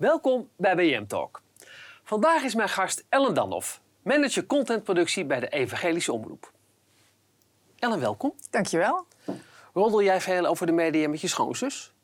Welkom 0.00 0.48
bij 0.56 0.76
BM 0.76 1.06
Talk. 1.06 1.42
Vandaag 2.04 2.42
is 2.42 2.54
mijn 2.54 2.68
gast 2.68 3.04
Ellen 3.08 3.34
Danhoff, 3.34 3.80
manager 4.02 4.46
contentproductie 4.46 5.24
bij 5.24 5.40
de 5.40 5.48
Evangelische 5.48 6.12
Omroep. 6.12 6.52
Ellen, 7.78 8.00
welkom. 8.00 8.32
Dankjewel. 8.50 9.06
Roddel 9.72 10.02
jij 10.02 10.20
veel 10.20 10.46
over 10.46 10.66
de 10.66 10.72
media 10.72 11.08
met 11.08 11.20
je 11.20 11.28
schoonzus? 11.28 11.94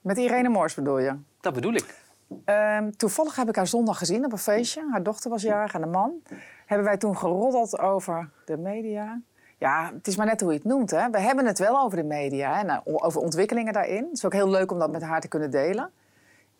Met 0.00 0.16
Irene 0.16 0.48
Moors 0.48 0.74
bedoel 0.74 0.98
je? 0.98 1.16
Dat 1.40 1.54
bedoel 1.54 1.72
ik. 1.72 2.02
Ehm, 2.44 2.90
toevallig 2.90 3.36
heb 3.36 3.48
ik 3.48 3.56
haar 3.56 3.66
zondag 3.66 3.98
gezien 3.98 4.24
op 4.24 4.32
een 4.32 4.38
feestje. 4.38 4.88
Haar 4.90 5.02
dochter 5.02 5.30
was 5.30 5.42
jarig 5.42 5.74
en 5.74 5.80
de 5.80 5.86
man. 5.86 6.22
Hebben 6.66 6.86
wij 6.86 6.96
toen 6.96 7.16
geroddeld 7.16 7.78
over 7.78 8.30
de 8.44 8.56
media. 8.56 9.20
Ja, 9.58 9.90
het 9.94 10.06
is 10.06 10.16
maar 10.16 10.26
net 10.26 10.40
hoe 10.40 10.50
je 10.50 10.58
het 10.58 10.66
noemt. 10.66 10.90
Hè. 10.90 11.10
We 11.10 11.20
hebben 11.20 11.46
het 11.46 11.58
wel 11.58 11.80
over 11.80 11.96
de 11.98 12.04
media 12.04 12.60
en 12.60 12.82
over 12.84 13.20
ontwikkelingen 13.20 13.72
daarin. 13.72 14.04
Het 14.04 14.16
is 14.16 14.24
ook 14.24 14.32
heel 14.32 14.50
leuk 14.50 14.72
om 14.72 14.78
dat 14.78 14.90
met 14.90 15.02
haar 15.02 15.20
te 15.20 15.28
kunnen 15.28 15.50
delen. 15.50 15.92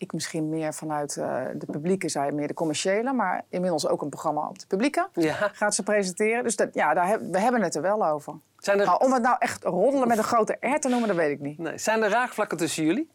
Ik 0.00 0.12
misschien 0.12 0.48
meer 0.48 0.74
vanuit 0.74 1.16
uh, 1.16 1.44
de 1.54 1.66
publieke, 1.66 2.08
zij 2.08 2.32
meer 2.32 2.46
de 2.48 2.54
commerciële. 2.54 3.12
Maar 3.12 3.44
inmiddels 3.48 3.88
ook 3.88 4.02
een 4.02 4.08
programma 4.08 4.48
op 4.48 4.58
de 4.58 4.66
publieke 4.66 5.08
Ja. 5.12 5.32
gaat 5.34 5.74
ze 5.74 5.82
presenteren. 5.82 6.42
Dus 6.42 6.56
dat, 6.56 6.74
ja, 6.74 6.94
daar 6.94 7.06
heb- 7.08 7.20
we 7.30 7.38
hebben 7.38 7.62
het 7.62 7.74
er 7.74 7.82
wel 7.82 8.06
over. 8.06 8.34
Zijn 8.58 8.80
er, 8.80 8.96
om 8.96 9.12
het 9.12 9.22
nou 9.22 9.36
echt 9.38 9.64
roddelen 9.64 10.08
met 10.08 10.18
een 10.18 10.24
grote 10.24 10.56
R 10.60 10.78
te 10.78 10.88
noemen, 10.88 11.08
dat 11.08 11.16
weet 11.16 11.30
ik 11.30 11.40
niet. 11.40 11.58
nee, 11.58 11.78
zijn 11.78 12.02
er 12.02 12.10
raakvlakken 12.10 12.58
tussen 12.58 12.84
jullie? 12.84 13.10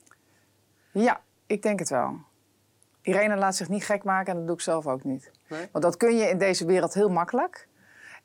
Ja, 0.92 1.22
ik 1.46 1.62
denk 1.62 1.80
het 1.80 1.90
wel. 1.90 2.16
Irene 3.02 3.36
laat 3.36 3.56
zich 3.56 3.70
niet 3.70 3.86
gek 3.86 4.04
maken 4.04 4.32
en 4.32 4.38
dat 4.38 4.48
doe 4.48 4.56
ik 4.56 4.62
zelf 4.62 4.88
ook 4.88 5.04
niet. 5.04 5.32
Nee? 5.48 5.68
Want 5.72 5.84
dat 5.84 5.98
kun 5.98 6.16
je 6.18 6.30
in 6.30 6.38
deze 6.38 6.66
wereld 6.66 6.94
heel 6.94 7.10
makkelijk. 7.10 7.68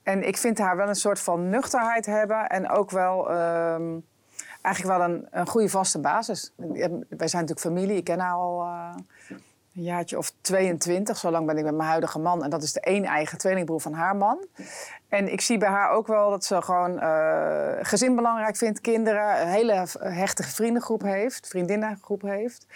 En 0.02 0.26
ik 0.26 0.36
vind 0.36 0.58
haar 0.58 0.76
wel 0.76 0.88
een 0.88 0.94
soort 0.94 1.20
van 1.20 1.48
nuchterheid 1.48 2.06
hebben 2.06 2.46
en 2.48 2.68
ook 2.68 2.90
wel 2.90 3.30
ehm, 3.30 3.98
eigenlijk 4.62 4.98
wel 4.98 5.08
een, 5.08 5.26
een 5.30 5.48
goede 5.48 5.68
vaste 5.68 5.98
basis. 5.98 6.52
Wij 6.56 7.28
zijn 7.28 7.44
natuurlijk 7.46 7.60
familie, 7.60 7.96
ik 7.96 8.04
ken 8.04 8.18
haar 8.18 8.34
al 8.34 8.62
eh, 8.62 8.94
een 9.78 9.84
jaartje 9.84 10.18
of 10.18 10.32
22. 10.40 11.16
Zo 11.16 11.30
lang 11.30 11.46
ben 11.46 11.58
ik 11.58 11.64
met 11.64 11.74
mijn 11.74 11.88
huidige 11.88 12.18
man. 12.18 12.44
En 12.44 12.50
dat 12.50 12.62
is 12.62 12.72
de 12.72 12.80
één 12.80 13.04
eigen 13.04 13.38
tweelingbroer 13.38 13.80
van 13.80 13.92
haar 13.92 14.16
man. 14.16 14.46
En 15.08 15.32
ik 15.32 15.40
zie 15.40 15.58
bij 15.58 15.68
haar 15.68 15.90
ook 15.90 16.06
wel 16.06 16.30
dat 16.30 16.44
ze 16.44 16.62
gewoon 16.62 17.00
eh, 17.00 17.72
gezin 17.82 18.14
belangrijk 18.14 18.56
vindt, 18.56 18.80
kinderen, 18.80 19.40
een 19.40 19.48
hele 19.48 19.86
hechte 19.98 20.42
vriendengroep 20.42 21.02
heeft, 21.02 21.48
vriendinnengroep 21.48 22.22
heeft. 22.22 22.66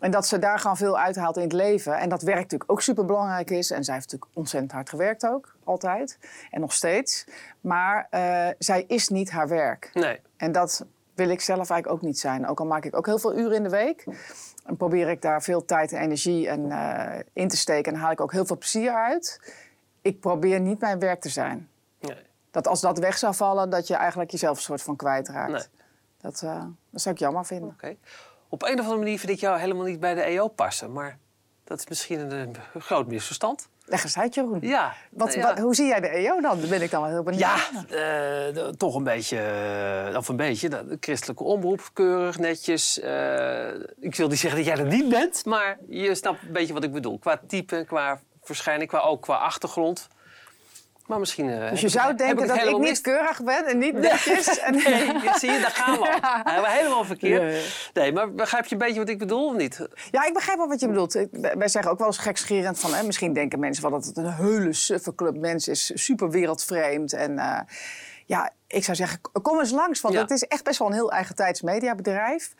En 0.00 0.10
dat 0.10 0.26
ze 0.26 0.38
daar 0.38 0.58
gewoon 0.58 0.76
veel 0.76 0.98
uithaalt 0.98 1.36
in 1.36 1.42
het 1.42 1.52
leven. 1.52 1.98
En 1.98 2.08
dat 2.08 2.22
werk 2.22 2.40
natuurlijk 2.40 2.70
ook 2.70 2.82
super 2.82 3.04
belangrijk 3.04 3.50
is. 3.50 3.70
En 3.70 3.84
zij 3.84 3.94
heeft 3.94 4.06
natuurlijk 4.12 4.38
ontzettend 4.38 4.72
hard 4.72 4.88
gewerkt 4.88 5.26
ook, 5.26 5.54
altijd. 5.64 6.18
En 6.50 6.60
nog 6.60 6.72
steeds. 6.72 7.26
Maar 7.60 8.06
eh, 8.10 8.48
zij 8.58 8.84
is 8.86 9.08
niet 9.08 9.30
haar 9.30 9.48
werk. 9.48 9.90
Nee. 9.92 10.20
En 10.36 10.52
dat 10.52 10.84
wil 11.20 11.28
ik 11.30 11.40
zelf 11.40 11.70
eigenlijk 11.70 11.88
ook 11.92 12.02
niet 12.02 12.18
zijn. 12.18 12.46
Ook 12.46 12.60
al 12.60 12.66
maak 12.66 12.84
ik 12.84 12.96
ook 12.96 13.06
heel 13.06 13.18
veel 13.18 13.36
uren 13.36 13.56
in 13.56 13.62
de 13.62 13.68
week. 13.68 14.04
En 14.64 14.76
probeer 14.76 15.08
ik 15.08 15.22
daar 15.22 15.42
veel 15.42 15.64
tijd 15.64 15.92
en 15.92 16.00
energie 16.00 16.48
en, 16.48 16.70
eh, 16.70 17.20
in 17.32 17.48
te 17.48 17.56
steken. 17.56 17.92
En 17.92 17.98
haal 17.98 18.10
ik 18.10 18.20
ook 18.20 18.32
heel 18.32 18.46
veel 18.46 18.58
plezier 18.58 18.92
uit. 18.92 19.54
Ik 20.02 20.20
probeer 20.20 20.60
niet 20.60 20.80
mijn 20.80 20.98
werk 20.98 21.20
te 21.20 21.28
zijn. 21.28 21.68
nee. 21.98 22.28
Dat 22.50 22.66
als 22.66 22.80
dat 22.80 22.98
weg 22.98 23.18
zou 23.18 23.34
vallen, 23.34 23.70
dat 23.70 23.86
je 23.86 23.94
eigenlijk 23.94 24.30
jezelf 24.30 24.56
een 24.56 24.62
soort 24.62 24.82
van 24.82 24.96
kwijtraakt. 24.96 25.52
Nee. 25.52 25.62
Dat, 26.20 26.42
eh, 26.42 26.64
dat 26.90 27.00
zou 27.00 27.14
ik 27.14 27.20
jammer 27.20 27.46
vinden. 27.46 27.76
Op 28.48 28.62
een 28.62 28.72
of 28.72 28.80
andere 28.80 28.98
manier 28.98 29.18
vind 29.18 29.32
ik 29.32 29.40
jou 29.40 29.58
helemaal 29.58 29.84
niet 29.84 30.00
bij 30.00 30.14
de 30.14 30.22
EO 30.22 30.48
passen. 30.48 30.92
Maar 30.92 31.18
dat 31.64 31.78
is 31.78 31.88
misschien 31.88 32.30
een, 32.30 32.54
een 32.74 32.80
groot 32.80 33.06
misverstand. 33.06 33.68
Leg 33.90 34.02
eens 34.02 34.18
uit, 34.18 34.34
Jeroen. 34.34 34.58
Ja. 34.60 34.94
Wat, 35.10 35.34
ja. 35.34 35.42
wat, 35.42 35.58
hoe 35.58 35.74
zie 35.74 35.86
jij 35.86 36.00
de 36.00 36.08
EO 36.08 36.40
dan? 36.40 36.60
Daar 36.60 36.68
ben 36.68 36.82
ik 36.82 36.90
dan 36.90 37.02
wel 37.02 37.10
heel 37.10 37.22
benieuwd. 37.22 37.40
Ja, 37.40 37.58
eh, 37.88 38.68
toch 38.68 38.94
een 38.94 39.04
beetje, 39.04 39.38
eh, 39.38 40.16
of 40.16 40.28
een 40.28 40.36
beetje, 40.36 40.68
de 40.68 40.86
de 40.86 40.96
christelijke 41.00 41.44
omroep, 41.44 41.90
keurig, 41.92 42.38
netjes. 42.38 43.00
Eh, 43.00 43.68
ik 44.00 44.14
wil 44.14 44.28
niet 44.28 44.38
zeggen 44.38 44.58
dat 44.58 44.68
jij 44.68 44.76
dat 44.76 44.92
niet 44.92 45.08
bent, 45.08 45.44
maar 45.44 45.78
je 45.88 46.14
snapt 46.14 46.42
een 46.42 46.52
beetje 46.52 46.72
wat 46.72 46.84
ik 46.84 46.92
bedoel. 46.92 47.18
Qua 47.18 47.40
type, 47.46 47.84
qua 47.86 48.20
verschijning, 48.42 48.88
qua, 48.88 48.98
ook 49.00 49.22
qua 49.22 49.36
achtergrond. 49.36 50.08
Maar 51.10 51.18
misschien... 51.18 51.50
eh, 51.50 51.70
Dus 51.70 51.80
je 51.80 51.88
zou 51.88 52.14
denken 52.14 52.46
dat 52.46 52.56
ik 52.62 52.78
niet 52.78 53.00
keurig 53.00 53.42
ben 53.44 53.64
en 53.66 53.78
niet 53.78 53.92
netjes. 54.08 54.58
En 54.58 54.72
Nee, 54.74 55.06
ja, 55.22 55.38
zie 55.38 55.50
je, 55.50 55.60
daar 55.60 55.70
gaan 55.70 55.92
we 55.98 55.98
al. 55.98 56.04
Ja. 56.20 56.40
Hebben 56.44 56.62
we 56.70 56.76
helemaal 56.76 57.04
verkeerd. 57.04 57.90
Nee, 57.94 58.12
maar 58.12 58.32
begrijp 58.34 58.64
je 58.66 58.72
een 58.72 58.78
beetje 58.78 58.98
wat 58.98 59.08
ik 59.08 59.18
bedoel 59.18 59.46
of 59.46 59.56
niet? 59.56 59.88
Ja, 60.10 60.26
ik 60.26 60.32
begrijp 60.34 60.58
wel 60.58 60.68
wat 60.68 60.80
je 60.80 60.86
bedoelt. 60.88 61.12
Wij 61.40 61.68
zeggen 61.68 61.92
ook 61.92 61.98
wel 61.98 62.06
eens 62.06 62.18
gekscherend 62.18 62.78
van... 62.80 62.94
Hè, 62.94 63.02
misschien 63.02 63.32
denken 63.32 63.58
mensen 63.58 63.82
wel 63.82 63.92
dat 63.92 64.04
het 64.04 64.16
een 64.16 64.32
hele 64.32 64.72
suffe 64.72 65.14
club 65.14 65.36
mensen 65.36 65.72
is. 65.72 65.90
Super 65.94 66.30
wereldvreemd. 66.30 67.12
En 67.12 67.38
eh, 67.38 67.60
ja, 68.30 68.50
ik 68.66 68.84
zou 68.84 68.96
zeggen, 68.96 69.20
kom 69.42 69.58
eens 69.58 69.70
langs. 69.70 70.00
Want 70.00 70.14
Ja. 70.14 70.20
het 70.20 70.30
is 70.30 70.42
echt 70.44 70.64
best 70.64 70.78
wel 70.78 70.88
een 70.88 70.94
heel 70.94 71.12
eigentijds 71.12 71.62
mediabedrijf. 71.62 72.54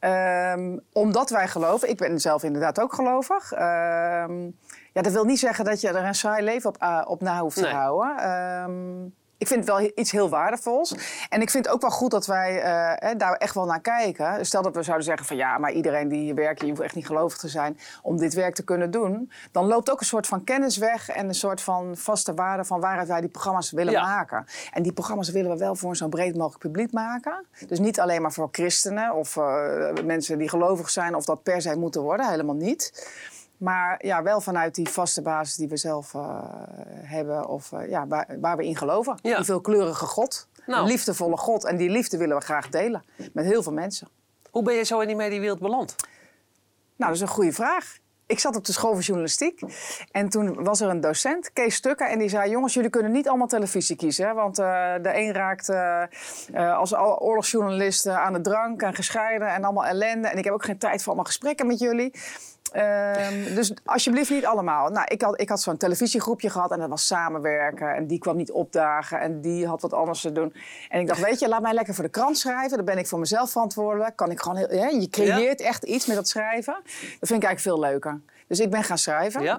Ehm, 0.00 0.78
omdat 0.92 1.30
wij 1.30 1.48
geloven. 1.48 1.88
Ik 1.88 1.96
ben 1.96 2.20
zelf 2.20 2.42
inderdaad 2.42 2.80
ook 2.80 2.92
gelovig. 2.94 3.52
Ehm, 3.52 4.44
ja, 4.92 5.02
dat 5.02 5.12
wil 5.12 5.24
niet 5.24 5.38
zeggen 5.38 5.64
dat 5.64 5.80
je 5.80 5.88
er 5.88 6.04
een 6.04 6.14
saai 6.14 6.44
leven 6.44 6.68
op, 6.68 6.76
eh, 6.76 7.04
op 7.06 7.20
na 7.20 7.40
hoeft 7.40 7.56
te 7.56 7.62
Nee. 7.62 7.72
houden. 7.72 8.16
Ehm, 8.18 9.08
ik 9.38 9.46
vind 9.46 9.60
het 9.60 9.68
wel 9.68 9.90
iets 9.94 10.10
heel 10.10 10.28
waardevols. 10.28 10.94
En 11.28 11.40
ik 11.40 11.50
vind 11.50 11.64
het 11.64 11.74
ook 11.74 11.80
wel 11.80 11.90
goed 11.90 12.10
dat 12.10 12.26
wij 12.26 12.60
eh, 12.60 13.10
daar 13.16 13.32
echt 13.32 13.54
wel 13.54 13.64
naar 13.64 13.80
kijken. 13.80 14.46
Stel 14.46 14.62
dat 14.62 14.74
we 14.74 14.82
zouden 14.82 15.06
zeggen 15.06 15.26
van 15.26 15.36
ja, 15.36 15.58
maar 15.58 15.72
iedereen 15.72 16.08
die 16.08 16.20
hier 16.20 16.34
werkt, 16.34 16.60
je 16.60 16.68
hoeft 16.68 16.80
echt 16.80 16.94
niet 16.94 17.06
gelovig 17.06 17.38
te 17.38 17.48
zijn 17.48 17.78
om 18.02 18.16
dit 18.16 18.34
werk 18.34 18.54
te 18.54 18.64
kunnen 18.64 18.90
doen. 18.90 19.30
Dan 19.52 19.66
loopt 19.66 19.90
ook 19.90 20.00
een 20.00 20.06
soort 20.06 20.26
van 20.26 20.44
kennis 20.44 20.76
weg 20.76 21.08
en 21.08 21.28
een 21.28 21.34
soort 21.34 21.60
van 21.60 21.96
vaste 21.96 22.34
waarde 22.34 22.64
van 22.64 22.80
waaruit 22.80 23.08
wij 23.08 23.20
die 23.20 23.30
programma's 23.30 23.70
willen 23.70 23.92
Ja. 23.92 24.02
maken. 24.02 24.46
En 24.72 24.82
die 24.82 24.92
programma's 24.92 25.30
willen 25.30 25.50
we 25.50 25.56
wel 25.56 25.74
voor 25.76 25.90
een 25.90 25.96
zo 25.96 26.08
breed 26.08 26.36
mogelijk 26.36 26.58
publiek 26.62 26.92
maken. 26.92 27.44
Dus 27.66 27.78
niet 27.78 28.00
alleen 28.00 28.22
maar 28.22 28.32
voor 28.32 28.48
christenen 28.52 29.14
of 29.14 29.36
eh, 29.36 29.92
mensen 30.04 30.38
die 30.38 30.48
gelovig 30.48 30.90
zijn 30.90 31.14
of 31.14 31.24
dat 31.24 31.42
per 31.42 31.62
se 31.62 31.76
moeten 31.76 32.02
worden, 32.02 32.28
helemaal 32.30 32.54
niet. 32.54 33.08
Maar 33.58 34.06
ja, 34.06 34.22
wel 34.22 34.40
vanuit 34.40 34.74
die 34.74 34.88
vaste 34.88 35.22
basis 35.22 35.56
die 35.56 35.68
we 35.68 35.76
zelf 35.76 36.14
eh, 36.14 36.38
hebben 37.02 37.46
of 37.48 37.72
eh, 37.72 37.88
ja, 37.90 38.06
waar, 38.06 38.26
waar 38.40 38.56
we 38.56 38.64
in 38.64 38.76
geloven. 38.76 39.18
Ja. 39.22 39.36
Die 39.36 39.44
veelkleurige 39.44 40.04
God, 40.06 40.48
Nou. 40.66 40.80
een 40.82 40.88
liefdevolle 40.88 41.36
God. 41.36 41.64
En 41.64 41.76
die 41.76 41.90
liefde 41.90 42.16
willen 42.16 42.36
we 42.36 42.42
graag 42.44 42.68
delen 42.68 43.04
met 43.32 43.44
heel 43.44 43.62
veel 43.62 43.72
mensen. 43.72 44.08
Hoe 44.50 44.62
ben 44.62 44.74
je 44.74 44.82
zo 44.84 45.00
in 45.00 45.06
die 45.06 45.16
mediewereld 45.16 45.58
beland? 45.58 45.94
Nou, 46.96 47.12
dat 47.12 47.14
is 47.14 47.20
een 47.20 47.28
goede 47.34 47.52
vraag. 47.52 47.96
Ik 48.26 48.38
zat 48.38 48.56
op 48.56 48.64
de 48.64 48.72
school 48.72 48.92
van 48.92 49.00
journalistiek 49.00 49.60
en 50.12 50.28
toen 50.28 50.64
was 50.64 50.80
er 50.80 50.88
een 50.88 51.00
docent, 51.00 51.52
Kees 51.52 51.74
Stukken, 51.74 52.08
en 52.10 52.18
die 52.18 52.28
zei: 52.28 52.50
Jongens, 52.50 52.74
jullie 52.74 52.90
kunnen 52.90 53.12
niet 53.12 53.28
allemaal 53.28 53.46
televisie 53.46 53.96
kiezen. 53.96 54.26
hè, 54.26 54.34
Want 54.34 54.58
eh, 54.58 54.94
de 55.02 55.10
een 55.16 55.32
raakt 55.32 55.68
als 56.76 56.94
al- 56.94 57.18
oorlogsjournalist 57.18 58.06
aan 58.06 58.32
de 58.32 58.40
drank 58.40 58.82
en 58.82 58.94
gescheiden 58.94 59.48
en 59.48 59.64
allemaal 59.64 59.86
ellende. 59.86 60.28
En 60.28 60.38
ik 60.38 60.44
heb 60.44 60.52
ook 60.52 60.64
geen 60.64 60.78
tijd 60.78 60.96
voor 60.98 61.06
allemaal 61.06 61.24
gesprekken 61.24 61.66
met 61.66 61.78
jullie. 61.78 62.14
Ehm, 62.72 63.54
dus 63.54 63.72
alsjeblieft 63.84 64.30
niet 64.30 64.46
allemaal. 64.46 64.88
Nou, 64.88 65.06
ik 65.08 65.22
had, 65.22 65.40
ik 65.40 65.48
had 65.48 65.60
zo'n 65.60 65.76
televisiegroepje 65.76 66.50
gehad 66.50 66.70
en 66.70 66.78
dat 66.78 66.88
was 66.88 67.06
samenwerken. 67.06 67.94
En 67.94 68.06
die 68.06 68.18
kwam 68.18 68.36
niet 68.36 68.50
opdagen 68.50 69.20
en 69.20 69.40
die 69.40 69.66
had 69.66 69.82
wat 69.82 69.92
anders 69.92 70.20
te 70.20 70.32
doen. 70.32 70.54
En 70.88 71.00
ik 71.00 71.06
dacht, 71.06 71.20
weet 71.20 71.38
je, 71.38 71.48
laat 71.48 71.62
mij 71.62 71.72
lekker 71.72 71.94
voor 71.94 72.04
de 72.04 72.10
krant 72.10 72.38
schrijven. 72.38 72.76
Dan 72.76 72.86
ben 72.86 72.98
ik 72.98 73.06
voor 73.06 73.18
mezelf 73.18 73.50
verantwoordelijk. 73.50 74.16
Kan 74.16 74.30
ik 74.30 74.40
gewoon 74.40 74.58
heel, 74.58 74.68
hè, 74.68 74.86
je 74.86 75.10
creëert 75.10 75.60
echt 75.60 75.84
iets 75.84 76.06
met 76.06 76.16
dat 76.16 76.28
schrijven. 76.28 76.74
Dat 76.84 77.28
vind 77.28 77.42
ik 77.42 77.48
eigenlijk 77.48 77.60
veel 77.60 77.78
leuker. 77.80 78.20
Dus 78.48 78.60
ik 78.60 78.70
ben 78.70 78.84
gaan 78.84 78.98
schrijven. 78.98 79.42
Ja? 79.42 79.58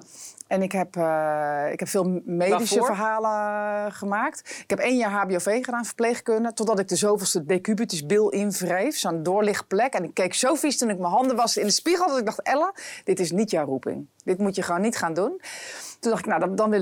En 0.50 0.62
ik 0.62 0.72
heb, 0.72 0.96
eh, 0.96 1.72
ik 1.72 1.80
heb 1.80 1.88
veel 1.88 2.22
medische 2.26 2.80
Waarvoor? 2.80 2.96
verhalen 2.96 3.92
gemaakt. 3.92 4.40
Ik 4.64 4.70
heb 4.70 4.80
één 4.80 4.98
jaar 4.98 5.12
HBOV 5.12 5.66
gedaan, 5.66 5.86
verpleegkunde. 5.86 6.54
Totdat 6.54 6.80
ik 6.80 6.88
de 6.88 6.96
zoveelste 6.96 7.46
decubitus 7.46 8.06
bil 8.06 8.30
invreef. 8.30 8.98
Zo'n 8.98 9.24
doorlichtplek. 9.24 9.94
En 9.94 10.04
ik 10.04 10.14
keek 10.14 10.34
zo 10.34 10.56
vies 10.56 10.78
toen 10.78 10.90
ik 10.90 11.00
mijn 11.00 11.14
handen 11.14 11.36
waste 11.36 11.60
in 11.60 11.66
de 11.66 11.72
spiegel. 11.72 12.08
Dat 12.08 12.18
ik 12.18 12.26
dacht, 12.26 12.42
Ella, 12.42 12.74
dit 13.04 13.20
is 13.20 13.32
niet 13.32 13.52
jouw 13.52 13.66
roeping. 13.66 14.08
Dit 14.24 14.38
moet 14.38 14.56
je 14.56 14.62
gewoon 14.62 14.82
niet 14.82 14.98
gaan 14.98 15.14
doen. 15.14 15.42
Toen 16.00 16.12
dacht 16.12 16.26
ik, 16.26 16.32
nou, 16.32 16.56
dan, 16.56 16.70
wil 16.70 16.78